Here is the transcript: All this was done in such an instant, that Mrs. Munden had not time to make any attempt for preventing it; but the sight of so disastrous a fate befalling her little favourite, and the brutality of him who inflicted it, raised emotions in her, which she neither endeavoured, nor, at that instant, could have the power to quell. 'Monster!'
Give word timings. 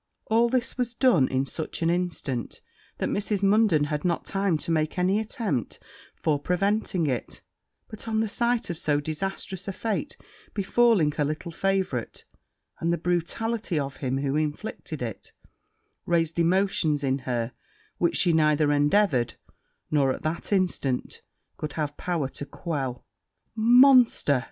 All 0.31 0.49
this 0.49 0.79
was 0.79 0.95
done 0.95 1.27
in 1.27 1.45
such 1.45 1.83
an 1.83 1.91
instant, 1.91 2.61
that 2.97 3.07
Mrs. 3.07 3.43
Munden 3.43 3.83
had 3.83 4.03
not 4.03 4.25
time 4.25 4.57
to 4.57 4.71
make 4.71 4.97
any 4.97 5.19
attempt 5.19 5.77
for 6.15 6.39
preventing 6.39 7.05
it; 7.05 7.43
but 7.87 7.99
the 7.99 8.27
sight 8.27 8.71
of 8.71 8.79
so 8.79 8.99
disastrous 8.99 9.67
a 9.67 9.71
fate 9.71 10.17
befalling 10.55 11.11
her 11.11 11.23
little 11.23 11.51
favourite, 11.51 12.25
and 12.79 12.91
the 12.91 12.97
brutality 12.97 13.77
of 13.77 13.97
him 13.97 14.17
who 14.17 14.35
inflicted 14.35 15.03
it, 15.03 15.33
raised 16.07 16.39
emotions 16.39 17.03
in 17.03 17.19
her, 17.29 17.51
which 17.99 18.17
she 18.17 18.33
neither 18.33 18.71
endeavoured, 18.71 19.35
nor, 19.91 20.11
at 20.13 20.23
that 20.23 20.51
instant, 20.51 21.21
could 21.57 21.73
have 21.73 21.91
the 21.91 21.97
power 22.01 22.27
to 22.27 22.45
quell. 22.47 23.05
'Monster!' 23.55 24.39